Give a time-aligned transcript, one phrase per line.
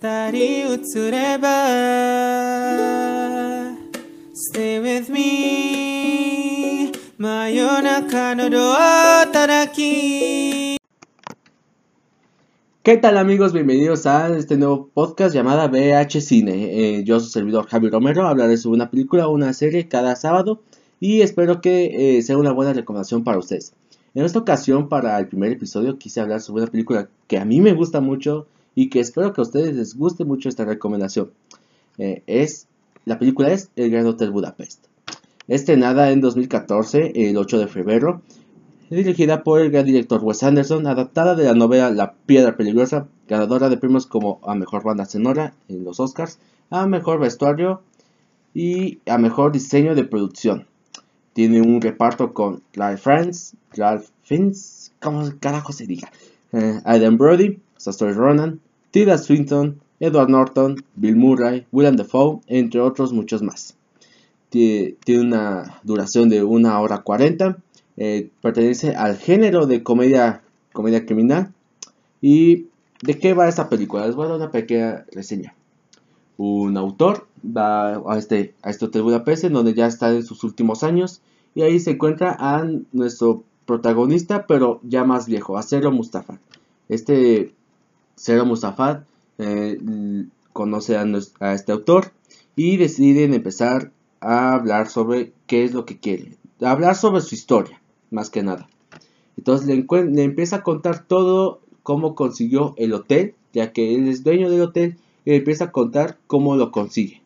[0.00, 1.66] Tari Utsureba.
[4.32, 4.80] Stay
[9.30, 10.76] Taraki.
[12.82, 13.52] ¿Qué tal amigos?
[13.52, 16.54] Bienvenidos a este nuevo podcast llamada BH Cine.
[16.70, 20.62] Eh, yo, su servidor Javi Romero, hablaré sobre una película o una serie cada sábado
[20.98, 23.74] y espero que eh, sea una buena recomendación para ustedes.
[24.14, 27.60] En esta ocasión, para el primer episodio, quise hablar sobre una película que a mí
[27.60, 31.30] me gusta mucho, y que espero que a ustedes les guste mucho esta recomendación.
[31.98, 32.66] Eh, es,
[33.04, 34.86] la película es El Gran Hotel Budapest.
[35.48, 38.22] Estrenada en 2014, el 8 de febrero,
[38.90, 43.68] dirigida por el gran director Wes Anderson, adaptada de la novela La Piedra Peligrosa, ganadora
[43.68, 46.38] de premios como a Mejor Banda Sonora en los Oscars,
[46.70, 47.82] a Mejor Vestuario
[48.54, 50.66] y a Mejor Diseño de Producción.
[51.32, 56.10] Tiene un reparto con Ralph Fiennes, Ralph Fiennes, ¿cómo carajo se diga?
[56.52, 63.14] Eh, Adam Brody, Sastoy Ronan, Tilda Swinton, Edward Norton, Bill Murray, Willem Dafoe, entre otros
[63.14, 63.74] muchos más.
[64.50, 67.56] Tiene una duración de 1 hora 40
[67.96, 70.42] eh, pertenece al género de comedia,
[70.74, 71.52] comedia criminal.
[72.20, 72.66] ¿Y
[73.02, 74.06] de qué va esta película?
[74.06, 75.54] Les voy a dar una pequeña reseña.
[76.36, 81.22] Un autor va a este, a este Budapest, donde ya está en sus últimos años,
[81.54, 86.38] y ahí se encuentra a nuestro protagonista, pero ya más viejo, a Cero Mustafa.
[86.88, 87.54] Este
[88.22, 89.06] Cero Mustafa
[89.38, 89.78] eh,
[90.52, 92.12] conoce a, este autor
[92.54, 97.80] y deciden empezar a hablar sobre qué es lo que quiere, hablar sobre su historia
[98.10, 98.68] más que nada.
[99.38, 104.50] Entonces le, empieza a contar todo cómo consiguió el hotel, ya que él es dueño
[104.50, 107.22] del hotel, y le empieza a contar cómo lo consigue.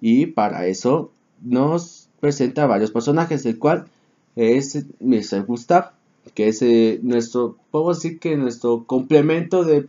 [0.00, 1.10] Y para eso
[1.42, 3.86] nos presenta varios personajes, el cual
[4.36, 5.44] es Mr.
[5.44, 5.94] Gustav,
[6.34, 9.86] que es eh, nuestro, podemos decir que nuestro complemento de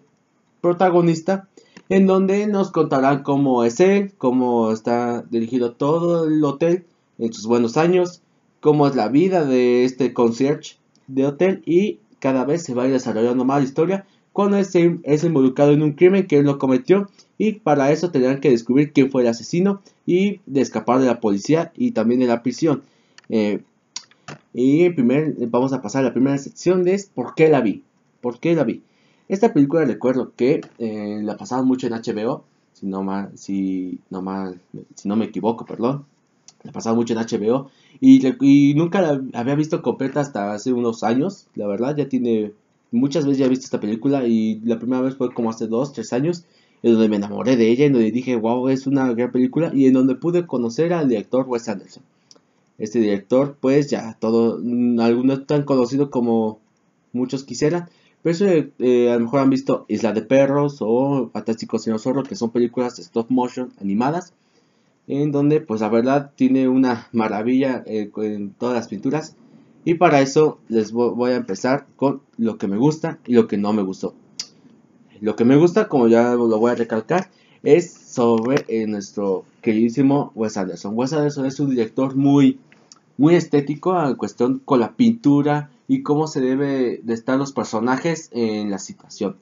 [0.61, 1.47] protagonista,
[1.89, 6.85] en donde nos contará cómo es él, cómo está dirigido todo el hotel
[7.19, 8.21] en sus buenos años,
[8.59, 13.45] cómo es la vida de este concierge de hotel y cada vez se va desarrollando
[13.45, 17.07] más la historia cuando es, es involucrado en un crimen que él lo cometió
[17.37, 21.19] y para eso tendrán que descubrir quién fue el asesino y de escapar de la
[21.19, 22.83] policía y también de la prisión.
[23.29, 23.61] Eh,
[24.57, 27.83] y primer, vamos a pasar a la primera sección de ¿por qué la vi?
[28.21, 28.83] ¿Por qué la vi?
[29.27, 34.21] Esta película recuerdo que eh, la pasaban mucho en HBO, si no, mal, si, no
[34.21, 34.61] mal,
[34.95, 36.05] si no me equivoco, perdón.
[36.63, 41.47] La pasaba mucho en HBO y, nunca la había visto completa hasta hace unos años,
[41.55, 42.53] la verdad, ya tiene,
[42.91, 45.91] muchas veces ya he visto esta película y la primera vez fue como hace dos,
[45.91, 46.45] tres años,
[46.81, 49.87] en donde me enamoré de ella, en donde dije, wow, es una gran película y
[49.87, 52.03] en donde pude conocer al director Wes Anderson.
[52.77, 56.59] Este director, pues ya todo, mm, algunos tan conocido como
[57.13, 57.89] muchos quisieran,
[58.21, 62.23] pero eso, eh, a lo mejor han visto Isla de Perros o Fantástico Señor Zorro,
[62.23, 64.33] que son películas stop motion animadas
[65.07, 69.35] en donde pues la verdad tiene una maravilla eh, en todas las pinturas
[69.83, 73.57] y para eso les voy a empezar con lo que me gusta y lo que
[73.57, 74.15] no me gustó.
[75.21, 77.29] Lo que me gusta, como ya lo voy a recalcar,
[77.61, 80.93] es sobre eh, nuestro queridísimo Wes Anderson.
[80.95, 82.59] Wes Anderson es un director muy,
[83.17, 88.29] muy estético en cuestión con la pintura y cómo se debe de estar los personajes
[88.31, 89.37] en la situación.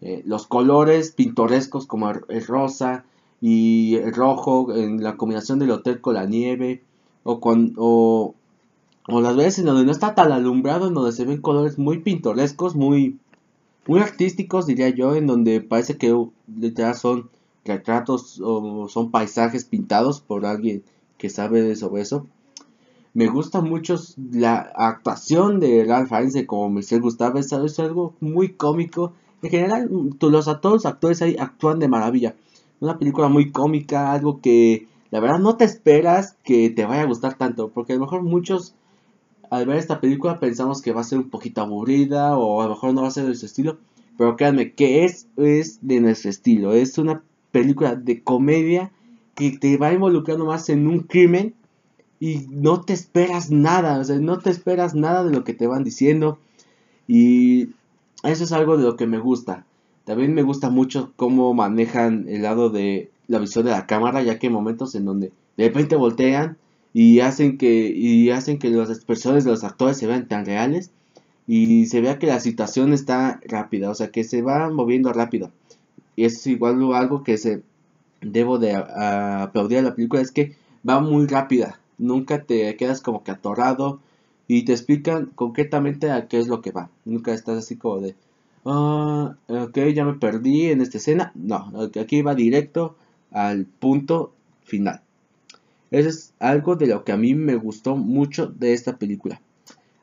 [0.00, 3.04] Eh, los colores pintorescos como el rosa,
[3.40, 6.82] y el rojo en la combinación del hotel con la nieve
[7.22, 8.34] o con o,
[9.08, 12.74] las veces en donde no está tan alumbrado en donde se ven colores muy pintorescos
[12.74, 13.18] muy
[13.86, 16.14] muy artísticos diría yo en donde parece que
[16.56, 17.30] literal son
[17.64, 20.82] retratos o son paisajes pintados por alguien
[21.18, 22.26] que sabe sobre eso
[23.16, 23.96] me gusta mucho
[24.32, 29.14] la actuación de Ralph Fiennes como Michelle Gustave es algo muy cómico.
[29.40, 32.34] En general los, todos los actores ahí actúan de maravilla.
[32.78, 37.06] Una película muy cómica, algo que la verdad no te esperas que te vaya a
[37.06, 38.74] gustar tanto, porque a lo mejor muchos
[39.48, 42.74] al ver esta película pensamos que va a ser un poquito aburrida o a lo
[42.74, 43.78] mejor no va a ser de su estilo,
[44.18, 48.92] pero créanme que es, es de nuestro estilo, es una película de comedia
[49.34, 51.54] que te va involucrando más en un crimen
[52.20, 55.66] y no te esperas nada, o sea, no te esperas nada de lo que te
[55.66, 56.38] van diciendo
[57.06, 57.70] y
[58.22, 59.64] eso es algo de lo que me gusta.
[60.04, 64.38] También me gusta mucho cómo manejan el lado de la visión de la cámara, ya
[64.38, 66.56] que hay momentos en donde de repente voltean
[66.92, 70.90] y hacen que, y hacen que las expresiones de los actores se vean tan reales
[71.46, 75.50] y se vea que la situación está rápida, o sea, que se va moviendo rápido.
[76.16, 77.62] Y es igual algo que se
[78.20, 80.56] debo de aplaudir a la película, es que
[80.88, 84.00] va muy rápida, nunca te quedas como que atorado
[84.48, 86.90] y te explican concretamente a qué es lo que va.
[87.04, 88.14] Nunca estás así como de,
[88.68, 91.30] Ah, ok, ya me perdí en esta escena.
[91.36, 92.96] No, aquí va directo
[93.30, 94.32] al punto
[94.64, 95.02] final.
[95.92, 99.40] Eso es algo de lo que a mí me gustó mucho de esta película.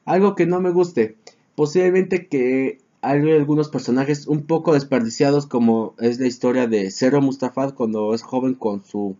[0.05, 1.17] Algo que no me guste,
[1.55, 7.71] posiblemente que hay algunos personajes un poco desperdiciados como es la historia de Zero Mustafa
[7.71, 9.17] cuando es joven con su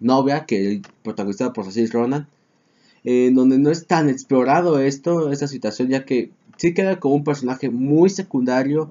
[0.00, 2.28] novia que protagonizada por Cecil Ronan
[3.04, 7.24] en donde no es tan explorado esto, esta situación ya que sí queda como un
[7.24, 8.90] personaje muy secundario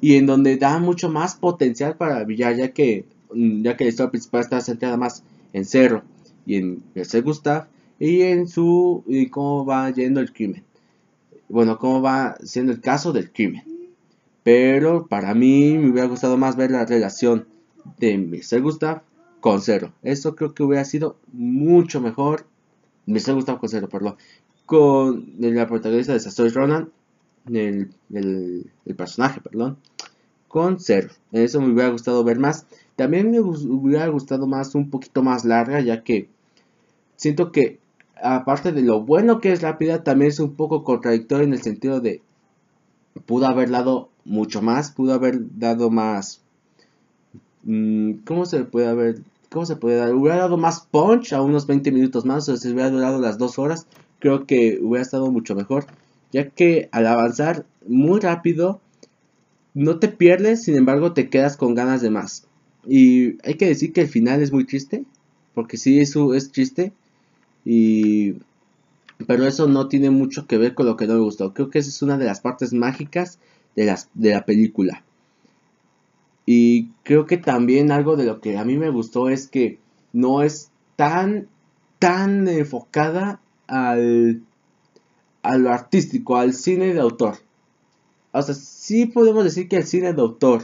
[0.00, 3.04] y en donde da mucho más potencial para brillar ya que
[3.34, 6.02] mm, ya que la historia principal está centrada más en Cerro
[6.46, 7.66] y en Mercedes Gustav
[7.98, 10.62] y en su y cómo va yendo el crimen.
[11.48, 13.64] Bueno cómo va siendo el caso del crimen.
[14.44, 17.46] Pero para mí me hubiera gustado más ver la relación
[17.98, 19.02] de Mercedes Gustav
[19.40, 22.46] con Cero eso creo que hubiera sido mucho mejor
[23.06, 24.16] Mercedes Gustav con Cero perdón
[24.66, 26.90] con la protagonista de Sastoy Ronan
[27.56, 29.78] el, el, personaje, perdón,
[30.48, 31.10] con cero.
[31.32, 32.66] Eso me hubiera gustado ver más.
[32.96, 36.28] También me hubiera gustado más un poquito más larga, ya que
[37.16, 37.78] siento que
[38.20, 42.00] aparte de lo bueno que es rápida, también es un poco contradictorio en el sentido
[42.00, 42.22] de
[43.26, 46.42] pudo haber dado mucho más, pudo haber dado más.
[47.64, 49.22] Mm, ¿Cómo se puede haber?
[49.50, 50.14] ¿Cómo se puede dar?
[50.14, 53.58] Hubiera dado más punch a unos 20 minutos más, o si hubiera durado las dos
[53.58, 53.86] horas,
[54.18, 55.86] creo que hubiera estado mucho mejor
[56.32, 58.80] ya que al avanzar muy rápido
[59.74, 62.46] no te pierdes, sin embargo te quedas con ganas de más.
[62.86, 65.04] Y hay que decir que el final es muy triste,
[65.54, 66.92] porque sí, eso es triste,
[67.64, 68.34] y...
[69.26, 71.54] pero eso no tiene mucho que ver con lo que no me gustó.
[71.54, 73.38] Creo que esa es una de las partes mágicas
[73.74, 75.04] de la película.
[76.50, 79.78] Y creo que también algo de lo que a mí me gustó es que
[80.14, 81.46] no es tan,
[81.98, 84.40] tan enfocada al
[85.42, 87.36] a lo artístico, al cine de autor.
[88.32, 90.62] O sea, sí podemos decir que el cine de autor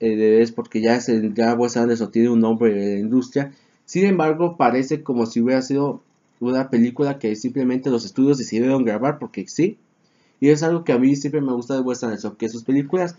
[0.00, 3.52] eh, es porque ya, es el, ya Wes Anderson tiene un nombre en la industria.
[3.84, 6.02] Sin embargo, parece como si hubiera sido
[6.40, 9.76] una película que simplemente los estudios decidieron grabar porque sí.
[10.40, 13.16] Y es algo que a mí siempre me gusta de Wes Anderson, que sus películas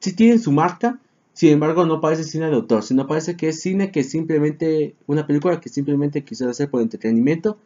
[0.00, 1.00] sí tienen su marca,
[1.34, 5.26] sin embargo no parece cine de autor, sino parece que es cine que simplemente, una
[5.26, 7.58] película que simplemente quisiera hacer por entretenimiento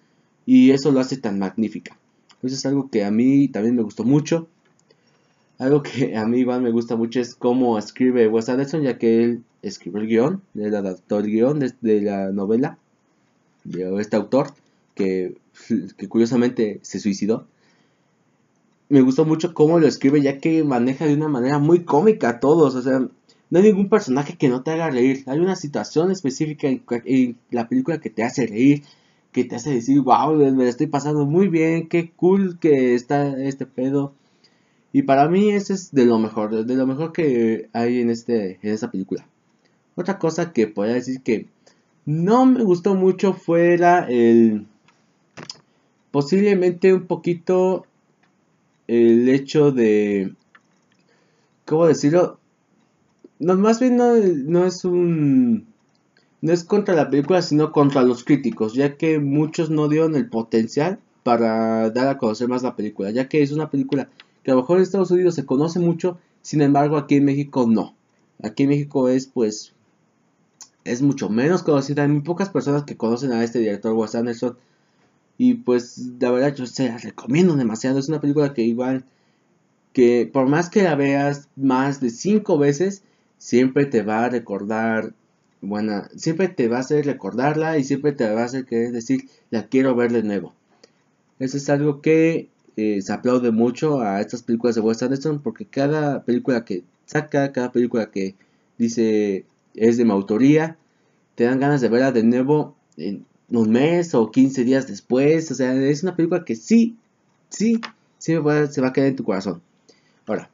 [0.46, 1.96] y eso lo hace tan magnífica.
[2.42, 4.48] Eso es algo que a mí también me gustó mucho.
[5.58, 9.22] Algo que a mí igual me gusta mucho es cómo escribe Wes Anderson, ya que
[9.22, 12.78] él escribe el guion, él adaptó el guion de, la novela
[13.64, 14.52] de este autor,
[14.94, 15.36] que,
[15.98, 17.46] que curiosamente se suicidó.
[18.88, 22.40] Me gustó mucho cómo lo escribe, ya que maneja de una manera muy cómica a
[22.40, 22.74] todos.
[22.74, 23.06] O sea,
[23.50, 25.24] no hay ningún personaje que no te haga reír.
[25.26, 28.82] Hay una situación específica en la película que te hace reír
[29.32, 33.66] que te hace decir, wow, me estoy pasando muy bien, qué cool que está este
[33.66, 34.14] pedo.
[34.92, 38.58] Y para mí ese es de lo mejor, de lo mejor que hay en, este,
[38.62, 39.26] en esta película.
[39.96, 41.46] Otra cosa que podría decir que
[42.06, 44.66] no me gustó mucho fuera el...
[46.10, 47.84] Posiblemente un poquito
[48.86, 50.34] el hecho de...
[51.66, 52.37] ¿Cómo decirlo?
[53.38, 55.66] No, más bien no, no es un
[56.40, 60.28] no es contra la película, sino contra los críticos, ya que muchos no dieron el
[60.28, 64.08] potencial para dar a conocer más la película, ya que es una película
[64.42, 67.66] que a lo mejor en Estados Unidos se conoce mucho, sin embargo aquí en México
[67.68, 67.94] no.
[68.42, 69.74] Aquí en México es pues
[70.84, 74.56] es mucho menos conocida, hay muy pocas personas que conocen a este director Wes Anderson
[75.36, 79.04] y pues la verdad yo se la recomiendo demasiado, es una película que igual
[79.92, 83.02] que por más que la veas más de cinco veces,
[83.38, 85.14] siempre te va a recordar
[85.60, 89.28] buena, siempre te va a hacer recordarla y siempre te va a hacer querer decir,
[89.50, 90.54] la quiero ver de nuevo.
[91.38, 95.66] Eso es algo que eh, se aplaude mucho a estas películas de Wes Anderson porque
[95.66, 98.34] cada película que saca, cada película que
[98.76, 100.76] dice es de mi autoría,
[101.34, 105.50] te dan ganas de verla de nuevo en un mes o 15 días después.
[105.50, 106.96] O sea, es una película que sí,
[107.48, 107.80] sí,
[108.18, 109.62] sí va, se va a quedar en tu corazón.
[110.26, 110.50] Ahora,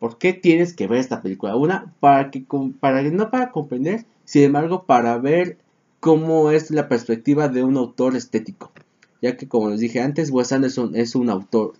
[0.00, 1.54] ¿por qué tienes que ver esta película?
[1.54, 2.44] Una, para que,
[2.80, 5.58] para no para comprender, sin embargo, para ver
[6.00, 8.72] cómo es la perspectiva de un autor estético.
[9.22, 11.74] Ya que, como les dije antes, Wes Anderson es un autor,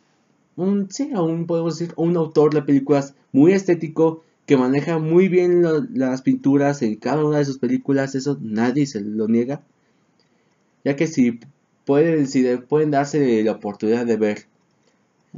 [0.56, 5.62] un, sí, aún podemos decir, un autor de películas muy estético, que maneja muy bien
[5.94, 9.62] las pinturas en cada una de sus películas, eso nadie se lo niega.
[10.84, 11.38] Ya que si
[11.86, 14.46] pueden, si pueden darse la oportunidad de ver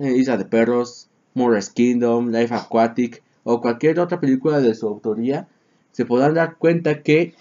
[0.00, 5.48] eh, Isla de Perros, Morris Kingdom, Life Aquatic o cualquier otra película de su autoría,
[5.92, 7.34] se podrán dar cuenta que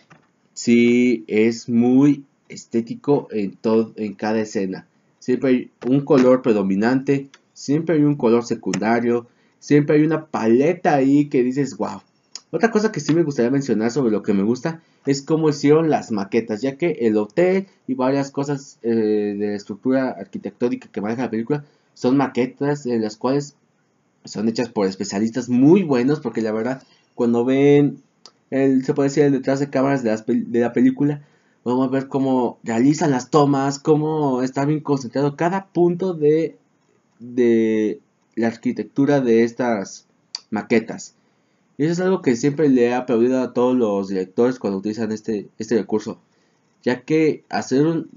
[0.54, 4.88] sí es muy estético en, todo, en cada escena.
[5.20, 9.28] Siempre hay un color predominante, siempre hay un color secundario,
[9.60, 12.02] siempre hay una paleta ahí que dices, wow.
[12.54, 15.90] Otra cosa que sí me gustaría mencionar sobre lo que me gusta es cómo hicieron
[15.90, 21.24] las maquetas, ya que el hotel y varias cosas eh, de estructura arquitectónica que maneja
[21.24, 23.56] la película son maquetas en las cuales
[24.24, 26.84] son hechas por especialistas muy buenos, porque la verdad,
[27.16, 28.02] cuando ven,
[28.50, 31.22] el, se puede decir, el detrás de cámaras de, de la película,
[31.64, 36.58] vamos a ver cómo realizan las tomas, cómo está bien concentrado cada punto de,
[37.20, 38.00] de
[38.36, 40.08] la arquitectura de estas
[40.50, 41.16] maquetas.
[41.78, 45.12] Y eso es algo que siempre le he aplaudido a todos los directores cuando utilizan
[45.12, 46.20] este, este recurso.
[46.84, 48.10] Ya que hacer un,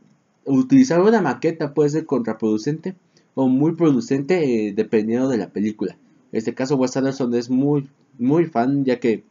[0.45, 2.95] utilizar una maqueta puede ser contraproducente
[3.35, 5.97] o muy producente eh, dependiendo de la película.
[6.33, 7.89] En este caso Wes Anderson es muy,
[8.19, 9.25] muy fan ya que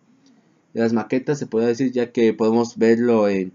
[0.73, 3.53] las maquetas se puede decir ya que podemos verlo en,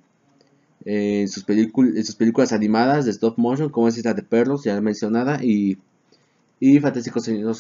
[1.28, 5.78] sus, películas animadas de stop motion como es Isla de Perros ya mencionada y,
[6.60, 7.54] y Fantástico Señor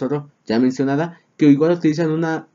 [0.46, 2.46] ya mencionada que igual utilizan una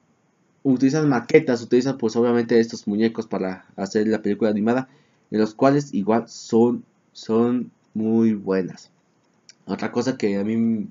[0.64, 4.88] utilizan maquetas, utilizan pues obviamente estos muñecos para hacer la película animada,
[5.30, 8.90] en los cuales igual son, son muy buenas.
[9.66, 10.88] Otra cosa que a mí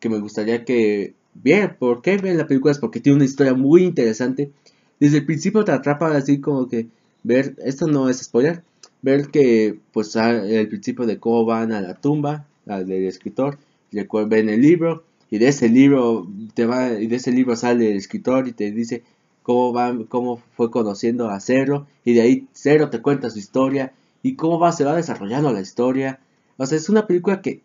[0.00, 2.72] que me gustaría que vieran, ¿por qué ven la película?
[2.72, 4.50] Es porque tiene una historia muy interesante.
[5.00, 6.88] Desde el principio te atrapa así como que
[7.22, 8.62] ver, esto no es spoiler,
[9.02, 13.58] ver que pues el principio de cómo van a la tumba al del escritor,
[13.92, 17.96] ven el libro y de ese libro te va y de ese libro sale el
[17.96, 19.02] escritor y te dice
[19.42, 23.92] cómo va cómo fue conociendo a Cero y de ahí Cero te cuenta su historia
[24.22, 26.20] y cómo va se va desarrollando la historia
[26.56, 27.60] o sea es una película que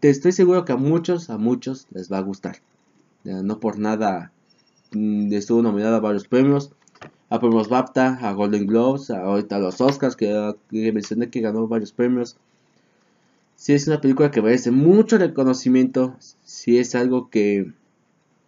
[0.00, 2.56] te estoy seguro que a muchos a muchos les va a gustar.
[3.24, 4.32] No por nada
[4.92, 6.72] mm, estuvo nominada a varios premios.
[7.28, 12.36] A premios BAFTA a Golden Globes a los Oscars que, mencioné que ganó varios premios.
[13.56, 17.72] Si es una película que merece mucho reconocimiento, si es algo que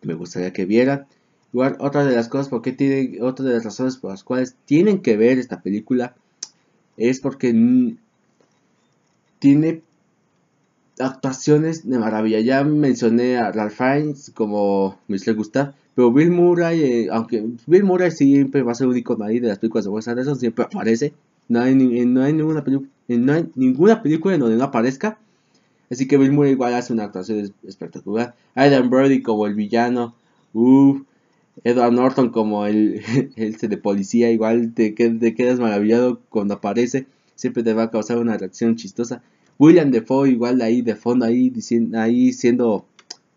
[0.02, 1.06] me gustaría que vieran.
[1.52, 5.02] Igual, otra de las cosas, porque tiene, otra de las razones por las cuales tienen
[5.02, 6.16] que ver esta película
[6.96, 7.94] es porque
[9.38, 9.82] tiene
[10.98, 12.40] actuaciones de maravilla.
[12.40, 15.34] Ya mencioné a Ralph Fiennes como Mr.
[15.34, 19.40] Gustav, pero Bill Murray, eh, aunque Bill Murray siempre va a ser un icono ahí
[19.40, 20.06] de las películas de Wes
[20.38, 21.12] siempre aparece.
[21.48, 22.64] No hay, no hay ninguna
[23.08, 25.18] no hay ninguna película en donde no aparezca.
[25.90, 28.34] Así que Bill Murray igual hace una actuación espectacular.
[28.54, 30.14] Adam Brody como el villano.
[31.64, 33.02] Edward Norton como el,
[33.36, 34.30] el de policía.
[34.30, 37.06] Igual te, te, quedas maravillado cuando aparece.
[37.34, 39.22] Siempre te va a causar una reacción chistosa.
[39.58, 42.86] William Defoe igual ahí de fondo ahí, diciendo, ahí siendo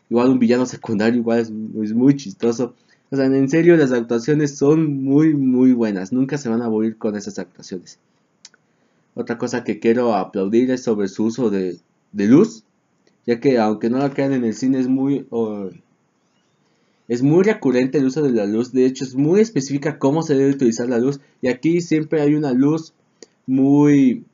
[0.10, 1.20] igual un villano secundario.
[1.20, 2.76] Igual es, muy chistoso.
[3.12, 6.12] O sea, en serio las actuaciones son muy muy buenas.
[6.12, 8.00] Nunca se van a aburrir con esas actuaciones.
[9.16, 11.80] Otra cosa que quiero aplaudir es sobre su uso de,
[12.14, 12.64] luz,
[13.26, 15.26] ya que aunque no lo crean en el cine es muy...
[17.08, 20.36] es muy recurrente el uso de la luz, de hecho es muy específica cómo se
[20.36, 22.94] debe utilizar la luz y aquí siempre hay una luz
[23.48, 24.26] muy...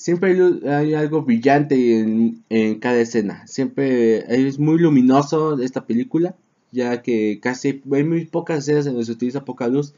[0.00, 0.34] Siempre
[0.66, 6.34] hay, algo brillante en, en, cada escena, siempre es muy luminoso esta película,
[6.72, 9.92] ya que casi hay muy pocas escenas en donde se utiliza poca luz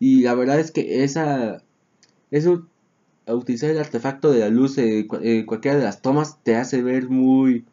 [0.00, 1.62] y la verdad es que esa...
[2.32, 2.66] Eso
[3.28, 5.06] utilizar el artefacto de la luz en
[5.46, 7.64] cualquiera de las tomas te hace ver muy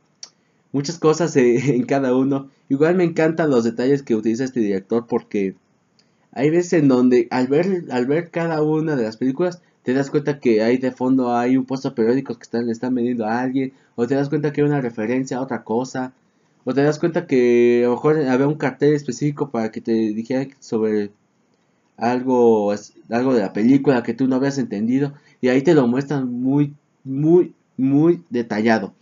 [0.72, 2.51] muchas cosas en cada uno.
[2.69, 5.55] Igual me encantan los detalles que utiliza este director porque
[6.31, 10.10] hay veces en donde al ver, al ver cada una de las películas te das
[10.10, 13.39] cuenta que hay de fondo hay un puesto periódico que están, le están vendiendo a
[13.39, 16.12] alguien o te das cuenta que hay una referencia a otra cosa
[16.65, 19.92] o te das cuenta que a lo mejor había un cartel específico para que te
[19.92, 21.12] dijera sobre
[21.98, 22.74] algo,
[23.10, 26.74] algo de la película que tú no habías entendido y ahí te lo muestran muy,
[27.04, 28.94] muy, muy detallado.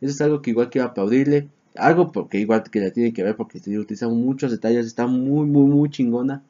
[0.00, 1.48] Eso es algo que igual quiero aplaudirle.
[1.74, 4.86] Algo porque igual que la tienen que ver porque se utilizan muchos detalles.
[4.86, 6.42] Está muy, muy, muy chingona.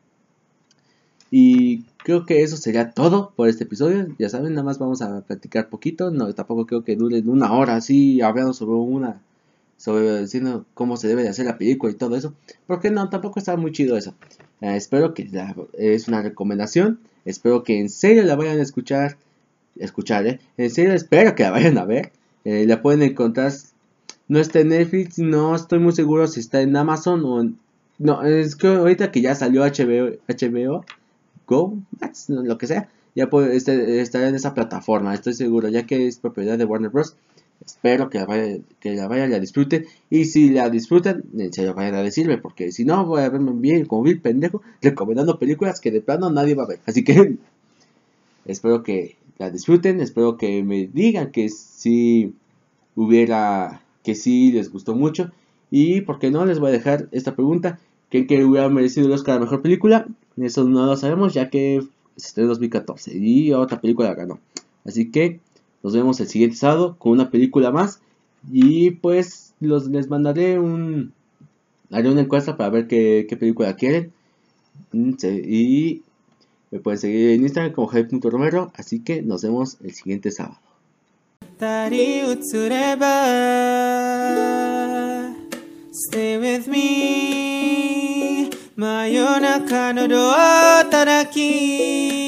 [1.31, 4.07] Y creo que eso sería todo por este episodio.
[4.19, 6.11] Ya saben, nada más vamos a platicar poquito.
[6.11, 9.21] No, tampoco creo que dure una hora así hablando sobre una
[9.79, 12.35] sobre diciendo cómo se debe de hacer la película y todo eso.
[12.67, 14.15] Porque no, tampoco está muy chido eso.
[14.61, 15.29] Eh, espero que
[15.75, 16.99] es una recomendación.
[17.25, 19.17] Espero que en serio la vayan a escuchar.
[19.77, 20.41] Escuchar, ¿eh?
[20.57, 22.11] En serio espero que la vayan a ver.
[22.45, 23.53] Eh, la pueden encontrar.
[24.27, 25.19] No está en Netflix.
[25.19, 27.59] No estoy muy seguro si está en Amazon o en...
[27.99, 30.85] No, es que ahorita que ya salió HBO, HBO
[31.49, 31.79] Go,
[32.29, 32.89] lo que sea.
[33.15, 35.15] Ya puede estar en esa plataforma.
[35.15, 35.69] Estoy seguro.
[35.69, 37.17] Ya que es propiedad de Warner Bros.
[37.65, 39.87] Espero que la, vaya, que la la disfruten.
[40.11, 42.39] Y si la disfrutan, en serio vayan a decirme.
[42.39, 46.31] Porque si no, voy a verme bien como vil pendejo recomendando películas que de plano
[46.31, 46.81] nadie va a ver.
[46.87, 47.37] Así que
[48.45, 50.01] espero que la disfruten.
[50.01, 52.35] Espero que me digan que si
[52.95, 53.83] hubiera.
[54.05, 55.33] que si les gustó mucho.
[55.71, 57.81] Y por qué no, les voy a dejar esta pregunta.
[58.11, 60.07] ¿Quién que hubiera merecido el Oscar a Mejor Película?
[60.41, 61.83] Eso no lo sabemos ya que
[62.17, 64.39] se estrenó en 2014 y otra película ganó.
[64.85, 65.41] Así que
[65.83, 68.01] nos vemos el siguiente sábado con una película más.
[68.51, 71.13] Y pues los, les mandaré un...
[71.91, 74.13] Haré una encuesta para ver qué, película quieren.
[74.93, 76.03] Mm, y
[76.71, 78.73] me pueden seguir en Instagram como Javi.Romero.
[78.75, 80.59] Así que nos vemos el siguiente sábado.
[86.11, 87.28] Stay with me.
[88.81, 92.19] 真夜中のドア叩き